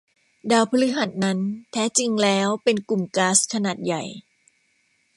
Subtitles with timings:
[0.51, 1.39] ดาวพฤหัสนั้น
[1.71, 4.03] แท้จริงแล้วเป็นกลุ่มก๊าซขนาดใหญ่